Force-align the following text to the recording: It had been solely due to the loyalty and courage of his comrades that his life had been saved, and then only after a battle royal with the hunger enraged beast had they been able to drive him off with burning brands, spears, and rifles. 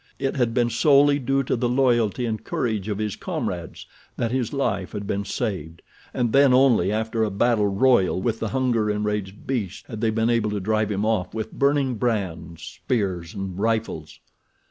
It 0.17 0.35
had 0.35 0.55
been 0.55 0.71
solely 0.71 1.19
due 1.19 1.43
to 1.43 1.55
the 1.55 1.69
loyalty 1.69 2.25
and 2.25 2.43
courage 2.43 2.87
of 2.89 2.97
his 2.97 3.15
comrades 3.15 3.85
that 4.17 4.31
his 4.31 4.51
life 4.51 4.93
had 4.93 5.05
been 5.05 5.25
saved, 5.25 5.83
and 6.11 6.33
then 6.33 6.55
only 6.55 6.91
after 6.91 7.23
a 7.23 7.29
battle 7.29 7.67
royal 7.67 8.19
with 8.19 8.39
the 8.39 8.47
hunger 8.49 8.89
enraged 8.89 9.45
beast 9.45 9.85
had 9.85 10.01
they 10.01 10.09
been 10.09 10.31
able 10.31 10.49
to 10.49 10.59
drive 10.59 10.91
him 10.91 11.05
off 11.05 11.35
with 11.35 11.51
burning 11.53 11.97
brands, 11.97 12.63
spears, 12.63 13.35
and 13.35 13.59
rifles. 13.59 14.19